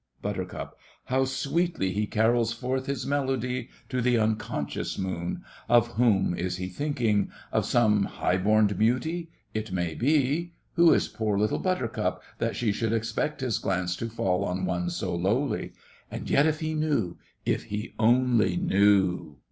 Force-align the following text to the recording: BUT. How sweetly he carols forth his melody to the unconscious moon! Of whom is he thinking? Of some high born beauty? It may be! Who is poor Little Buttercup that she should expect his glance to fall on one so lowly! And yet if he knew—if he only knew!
BUT. 0.19 0.75
How 1.05 1.25
sweetly 1.25 1.91
he 1.91 2.07
carols 2.07 2.51
forth 2.53 2.87
his 2.87 3.05
melody 3.05 3.69
to 3.89 4.01
the 4.01 4.17
unconscious 4.17 4.97
moon! 4.97 5.43
Of 5.69 5.89
whom 5.89 6.33
is 6.33 6.57
he 6.57 6.69
thinking? 6.69 7.29
Of 7.51 7.67
some 7.67 8.05
high 8.05 8.37
born 8.37 8.65
beauty? 8.65 9.29
It 9.53 9.71
may 9.71 9.93
be! 9.93 10.53
Who 10.73 10.91
is 10.91 11.07
poor 11.07 11.37
Little 11.37 11.59
Buttercup 11.59 12.23
that 12.39 12.55
she 12.55 12.71
should 12.71 12.93
expect 12.93 13.41
his 13.41 13.59
glance 13.59 13.95
to 13.97 14.09
fall 14.09 14.43
on 14.43 14.65
one 14.65 14.89
so 14.89 15.13
lowly! 15.13 15.73
And 16.09 16.27
yet 16.27 16.47
if 16.47 16.61
he 16.61 16.73
knew—if 16.73 17.65
he 17.65 17.93
only 17.99 18.55
knew! 18.57 19.37